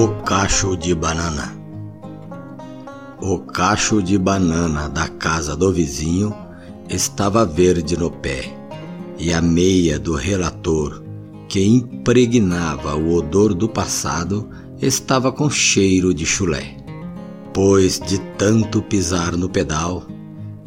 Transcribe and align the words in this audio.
O 0.00 0.10
cacho 0.22 0.76
de 0.76 0.94
banana. 0.94 1.60
O 3.20 3.40
cacho 3.40 4.00
de 4.00 4.16
banana 4.16 4.88
da 4.88 5.08
casa 5.08 5.56
do 5.56 5.72
vizinho 5.72 6.32
estava 6.88 7.44
verde 7.44 7.98
no 7.98 8.08
pé, 8.08 8.44
e 9.18 9.32
a 9.32 9.42
meia 9.42 9.98
do 9.98 10.14
relator, 10.14 11.02
que 11.48 11.66
impregnava 11.66 12.94
o 12.94 13.12
odor 13.12 13.52
do 13.52 13.68
passado, 13.68 14.48
estava 14.80 15.32
com 15.32 15.50
cheiro 15.50 16.14
de 16.14 16.24
chulé. 16.24 16.76
Pois 17.52 17.98
de 17.98 18.20
tanto 18.38 18.80
pisar 18.80 19.36
no 19.36 19.48
pedal 19.48 20.04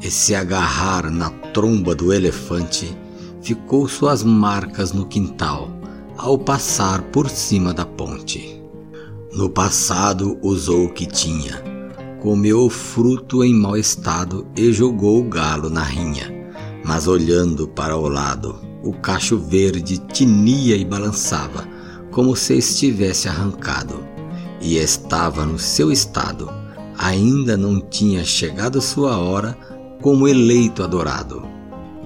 e 0.01 0.11
se 0.11 0.35
agarrar 0.35 1.09
na 1.09 1.29
tromba 1.53 1.95
do 1.95 2.11
elefante, 2.11 2.93
ficou 3.41 3.87
suas 3.87 4.25
marcas 4.25 4.91
no 4.91 5.05
quintal 5.05 5.69
ao 6.17 6.37
passar 6.37 7.01
por 7.03 7.29
cima 7.29 7.73
da 7.73 7.85
ponte. 7.85 8.60
No 9.33 9.49
passado 9.49 10.37
usou 10.41 10.87
o 10.87 10.93
que 10.93 11.05
tinha, 11.05 11.63
comeu 12.19 12.65
o 12.65 12.69
fruto 12.69 13.45
em 13.45 13.53
mau 13.53 13.77
estado 13.77 14.45
e 14.57 14.73
jogou 14.73 15.21
o 15.21 15.23
galo 15.23 15.69
na 15.69 15.83
rinha. 15.83 16.29
Mas 16.83 17.07
olhando 17.07 17.65
para 17.65 17.95
o 17.95 18.09
lado, 18.09 18.59
o 18.83 18.91
cacho 18.91 19.37
verde 19.37 19.99
tinia 19.99 20.75
e 20.75 20.83
balançava, 20.83 21.65
como 22.11 22.35
se 22.35 22.57
estivesse 22.57 23.29
arrancado, 23.29 24.03
e 24.59 24.75
estava 24.75 25.45
no 25.45 25.57
seu 25.57 25.93
estado. 25.93 26.51
Ainda 26.97 27.55
não 27.55 27.79
tinha 27.79 28.25
chegado 28.25 28.81
sua 28.81 29.17
hora 29.17 29.57
como 30.01 30.27
eleito 30.27 30.83
adorado. 30.83 31.41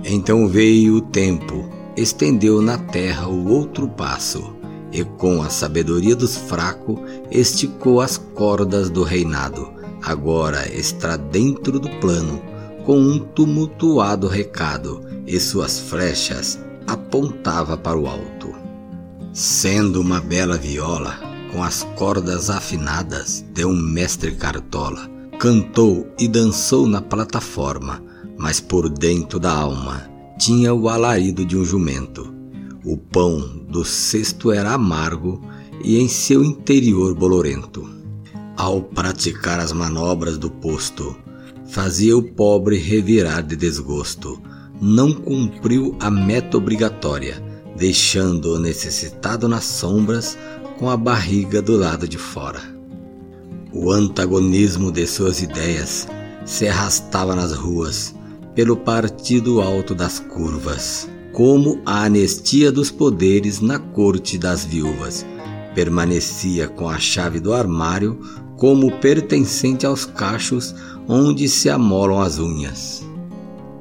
Então 0.04 0.48
veio 0.48 0.98
o 0.98 1.02
tempo, 1.02 1.68
estendeu 1.98 2.62
na 2.62 2.78
terra 2.78 3.28
o 3.28 3.50
outro 3.50 3.88
passo 3.88 4.56
e 4.96 5.04
com 5.04 5.42
a 5.42 5.50
sabedoria 5.50 6.16
dos 6.16 6.38
fracos 6.38 6.98
esticou 7.30 8.00
as 8.00 8.18
cordas 8.18 8.90
do 8.90 9.04
reinado. 9.04 9.70
Agora 10.02 10.72
está 10.74 11.18
dentro 11.18 11.80
do 11.80 11.90
plano, 12.00 12.42
com 12.86 12.98
um 12.98 13.20
tumultuado 13.20 14.28
recado, 14.28 15.02
e 15.28 15.38
suas 15.38 15.80
flechas 15.80 16.58
apontava 16.88 17.76
para 17.76 17.98
o 17.98 18.08
alto. 18.08 18.56
Sendo 19.34 20.00
uma 20.00 20.22
bela 20.22 20.56
viola, 20.56 21.20
com 21.52 21.62
as 21.62 21.84
cordas 21.98 22.50
afinadas 22.50 23.44
de 23.54 23.66
um 23.66 23.76
mestre 23.76 24.32
cartola, 24.32 25.10
cantou 25.38 26.08
e 26.18 26.26
dançou 26.26 26.88
na 26.88 27.02
plataforma, 27.02 28.02
mas 28.38 28.62
por 28.62 28.88
dentro 28.88 29.42
da 29.42 29.52
alma 29.52 30.10
tinha 30.40 30.74
o 30.74 30.88
alarido 30.88 31.44
de 31.46 31.58
um 31.58 31.66
jumento 31.66 32.35
o 32.86 32.96
pão 32.96 33.40
do 33.68 33.84
cesto 33.84 34.52
era 34.52 34.74
amargo 34.74 35.42
e 35.84 35.98
em 35.98 36.08
seu 36.08 36.44
interior 36.44 37.16
bolorento. 37.16 37.90
Ao 38.56 38.80
praticar 38.80 39.60
as 39.60 39.72
manobras 39.72 40.38
do 40.38 40.52
posto, 40.52 41.16
fazia 41.68 42.16
o 42.16 42.22
pobre 42.22 42.78
revirar 42.78 43.42
de 43.42 43.56
desgosto. 43.56 44.40
Não 44.80 45.12
cumpriu 45.12 45.96
a 46.00 46.12
meta 46.12 46.58
obrigatória, 46.58 47.42
deixando-o 47.76 48.60
necessitado 48.60 49.48
nas 49.48 49.64
sombras 49.64 50.38
com 50.78 50.88
a 50.88 50.96
barriga 50.96 51.62
do 51.62 51.76
lado 51.76 52.08
de 52.08 52.20
fora. 52.20 52.62
O 53.74 53.92
antagonismo 53.92 54.92
de 54.92 55.08
suas 55.08 55.42
ideias 55.42 56.08
se 56.46 56.68
arrastava 56.68 57.36
nas 57.36 57.52
ruas, 57.52 58.14
pelo 58.54 58.78
partido 58.78 59.60
alto 59.60 59.96
das 59.96 60.20
curvas 60.20 61.10
como 61.36 61.82
a 61.86 62.06
anistia 62.06 62.72
dos 62.72 62.90
poderes 62.90 63.60
na 63.60 63.78
corte 63.78 64.38
das 64.38 64.64
viúvas. 64.64 65.26
Permanecia 65.76 66.70
com 66.70 66.88
a 66.88 66.98
chave 66.98 67.42
do 67.42 67.54
armário 67.54 68.18
como 68.56 68.90
pertencente 69.00 69.86
aos 69.86 70.06
cachos 70.06 70.74
onde 71.10 71.50
se 71.50 71.70
amolam 71.70 72.22
as 72.22 72.40
unhas. 72.40 73.06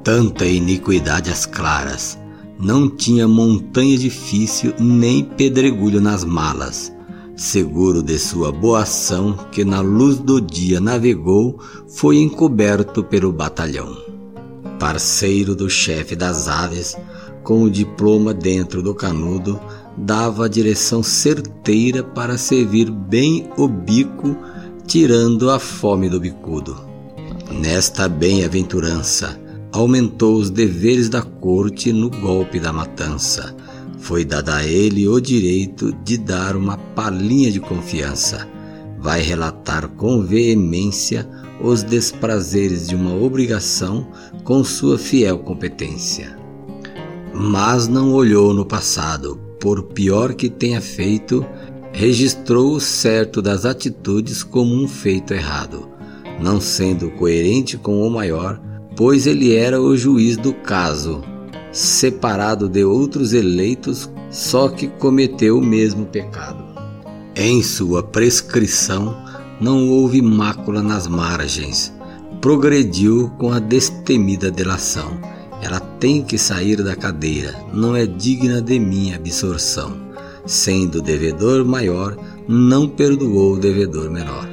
Tanta 0.03 0.45
iniquidade 0.45 1.31
às 1.31 1.45
claras, 1.45 2.19
não 2.59 2.89
tinha 2.89 3.25
montanha 3.25 3.97
difícil 3.97 4.73
nem 4.77 5.23
pedregulho 5.23 6.01
nas 6.01 6.25
malas. 6.25 6.91
Seguro 7.37 8.03
de 8.03 8.19
sua 8.19 8.51
boa 8.51 8.81
ação, 8.81 9.33
que 9.53 9.63
na 9.63 9.79
luz 9.79 10.17
do 10.17 10.41
dia 10.41 10.81
navegou, 10.81 11.57
foi 11.87 12.17
encoberto 12.17 13.01
pelo 13.01 13.31
batalhão. 13.31 13.95
Parceiro 14.77 15.55
do 15.55 15.69
chefe 15.69 16.17
das 16.17 16.49
aves, 16.49 16.97
com 17.45 17.61
o 17.61 17.69
diploma 17.69 18.33
dentro 18.33 18.81
do 18.81 18.93
canudo, 18.93 19.59
dava 19.95 20.45
a 20.45 20.49
direção 20.49 21.01
certeira 21.03 22.03
para 22.03 22.37
servir 22.39 22.89
bem 22.89 23.47
o 23.55 23.67
bico, 23.67 24.35
tirando 24.85 25.51
a 25.51 25.59
fome 25.59 26.09
do 26.09 26.19
bicudo. 26.19 26.75
Nesta 27.51 28.09
bem-aventurança, 28.09 29.39
aumentou 29.71 30.35
os 30.37 30.49
deveres 30.49 31.07
da 31.07 31.21
corte 31.21 31.93
no 31.93 32.09
golpe 32.09 32.59
da 32.59 32.73
matança. 32.73 33.55
Foi 33.99 34.25
dado 34.25 34.49
a 34.49 34.65
ele 34.65 35.07
o 35.07 35.19
direito 35.19 35.93
de 36.03 36.17
dar 36.17 36.55
uma 36.55 36.77
palhinha 36.77 37.51
de 37.51 37.59
confiança. 37.59 38.47
Vai 38.99 39.21
relatar 39.21 39.87
com 39.89 40.23
veemência 40.23 41.29
os 41.61 41.83
desprazeres 41.83 42.87
de 42.87 42.95
uma 42.95 43.15
obrigação 43.15 44.07
com 44.43 44.63
sua 44.63 44.97
fiel 44.97 45.39
competência 45.39 46.44
mas 47.37 47.85
não 47.85 48.13
olhou 48.13 48.53
no 48.53 48.65
passado, 48.65 49.37
por 49.59 49.83
pior 49.83 50.33
que 50.33 50.49
tenha 50.49 50.79
feito, 50.79 51.45
registrou 51.91 52.73
o 52.73 52.79
certo 52.79 53.41
das 53.41 53.65
atitudes 53.65 54.41
como 54.41 54.73
um 54.73 54.87
feito 54.87 55.33
errado, 55.33 55.89
não 56.39 56.61
sendo 56.61 57.11
coerente 57.11 57.77
com 57.77 58.07
o 58.07 58.09
maior, 58.09 58.59
pois 58.95 59.27
ele 59.27 59.53
era 59.53 59.81
o 59.81 59.97
juiz 59.97 60.37
do 60.37 60.53
caso, 60.53 61.21
separado 61.73 62.69
de 62.69 62.85
outros 62.85 63.33
eleitos, 63.33 64.09
só 64.29 64.69
que 64.69 64.87
cometeu 64.87 65.57
o 65.57 65.65
mesmo 65.65 66.05
pecado. 66.05 66.63
Em 67.35 67.61
sua 67.61 68.01
prescrição 68.01 69.13
não 69.59 69.89
houve 69.89 70.21
mácula 70.21 70.81
nas 70.81 71.05
margens, 71.05 71.93
progrediu 72.39 73.29
com 73.37 73.51
a 73.51 73.59
destemida 73.59 74.49
delação 74.49 75.34
ela 75.65 75.79
tem 75.79 76.21
que 76.21 76.37
sair 76.37 76.83
da 76.83 76.95
cadeira, 76.95 77.55
não 77.73 77.95
é 77.95 78.05
digna 78.05 78.61
de 78.61 78.77
minha 78.79 79.15
absorção. 79.15 79.97
Sendo 80.45 81.01
devedor 81.01 81.65
maior, 81.65 82.15
não 82.47 82.87
perdoou 82.87 83.55
o 83.55 83.59
devedor 83.59 84.11
menor. 84.11 84.47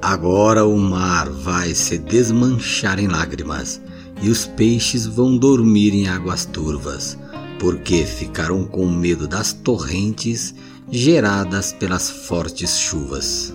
Agora 0.00 0.64
o 0.64 0.78
mar 0.78 1.28
vai 1.28 1.74
se 1.74 1.98
desmanchar 1.98 3.00
em 3.00 3.08
lágrimas 3.08 3.80
e 4.22 4.30
os 4.30 4.46
peixes 4.46 5.06
vão 5.06 5.36
dormir 5.36 5.92
em 5.92 6.06
águas 6.06 6.44
turvas, 6.44 7.18
porque 7.58 8.04
ficaram 8.04 8.64
com 8.64 8.88
medo 8.88 9.26
das 9.26 9.52
torrentes 9.52 10.54
geradas 10.88 11.72
pelas 11.72 12.08
fortes 12.08 12.78
chuvas. 12.78 13.52